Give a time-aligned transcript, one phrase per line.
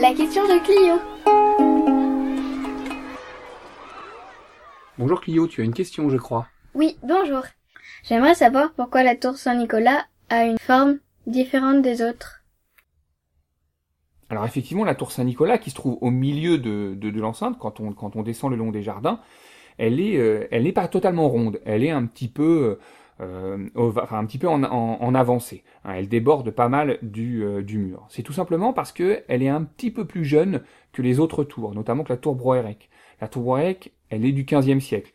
[0.00, 0.94] La question de Clio.
[4.96, 6.46] Bonjour Clio, tu as une question, je crois.
[6.74, 7.42] Oui, bonjour.
[8.04, 12.44] J'aimerais savoir pourquoi la tour Saint-Nicolas a une forme différente des autres.
[14.30, 17.80] Alors effectivement, la tour Saint-Nicolas, qui se trouve au milieu de, de, de l'enceinte, quand
[17.80, 19.18] on, quand on descend le long des jardins,
[19.78, 21.60] elle est, euh, elle n'est pas totalement ronde.
[21.64, 22.80] Elle est un petit peu, euh,
[23.74, 25.64] enfin, un petit peu en, avancée.
[25.84, 25.94] Hein.
[25.96, 28.06] elle déborde pas mal du, euh, du mur.
[28.08, 31.44] C'est tout simplement parce que elle est un petit peu plus jeune que les autres
[31.44, 32.88] tours, notamment que la tour Broerec.
[33.20, 35.12] La tour Broerec, elle est du XVe siècle.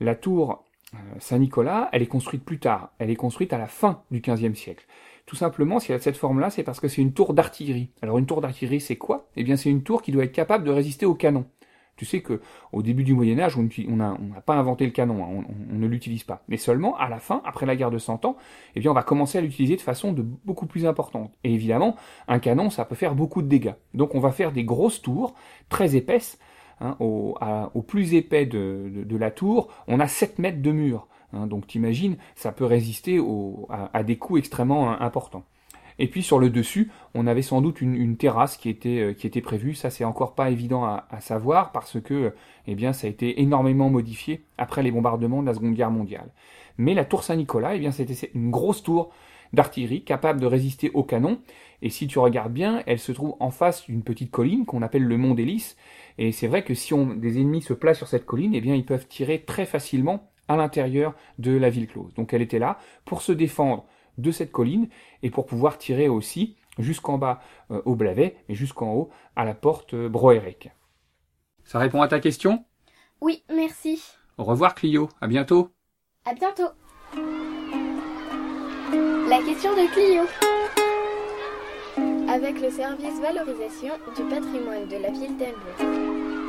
[0.00, 2.90] La tour euh, Saint-Nicolas, elle est construite plus tard.
[2.98, 4.86] Elle est construite à la fin du XVe siècle.
[5.26, 7.88] Tout simplement, si elle a cette forme-là, c'est parce que c'est une tour d'artillerie.
[8.02, 9.28] Alors une tour d'artillerie, c'est quoi?
[9.36, 11.46] Eh bien, c'est une tour qui doit être capable de résister au canon.
[11.96, 12.40] Tu sais que
[12.72, 16.24] au début du Moyen Âge, on n'a pas inventé le canon, hein, on, ne l'utilise
[16.24, 16.42] pas.
[16.48, 18.36] Mais seulement à la fin, après la guerre de Cent Ans,
[18.74, 21.32] eh bien, on va commencer à l'utiliser de façon beaucoup plus importante.
[21.44, 23.74] Et évidemment, un canon, ça peut faire beaucoup de dégâts.
[23.94, 25.34] Donc, on va faire des grosses tours
[25.68, 26.38] très épaisses.
[26.80, 31.06] Hein, au, plus épais de, la tour, on a 7 mètres de mur.
[31.32, 33.20] Hein, donc, t'imagines, ça peut résister
[33.68, 35.44] à, à, des coups extrêmement hein, importants.
[35.98, 39.12] Et puis sur le dessus, on avait sans doute une, une terrasse qui était, euh,
[39.12, 39.74] qui était prévue.
[39.74, 42.32] Ça, c'est encore pas évident à, à, savoir parce que,
[42.66, 46.30] eh bien, ça a été énormément modifié après les bombardements de la Seconde Guerre mondiale.
[46.78, 49.10] Mais la tour Saint-Nicolas, eh bien, c'était une grosse tour
[49.52, 51.38] d'artillerie capable de résister au canon.
[51.82, 55.04] Et si tu regardes bien, elle se trouve en face d'une petite colline qu'on appelle
[55.04, 55.76] le Mont d'Hélice.
[56.18, 58.74] Et c'est vrai que si on, des ennemis se placent sur cette colline, eh bien,
[58.74, 62.12] ils peuvent tirer très facilement à l'intérieur de la ville close.
[62.14, 63.86] Donc elle était là pour se défendre
[64.18, 64.88] de cette colline
[65.22, 69.54] et pour pouvoir tirer aussi jusqu'en bas euh, au Blavet et jusqu'en haut à la
[69.54, 70.68] porte euh.
[71.64, 72.64] Ça répond à ta question?
[73.20, 74.02] Oui, merci.
[74.38, 75.70] Au revoir Clio, à bientôt.
[76.24, 76.68] À bientôt.
[79.28, 80.22] La question de Clio.
[82.28, 86.43] Avec le service valorisation du patrimoine de la ville d'Elbeuf.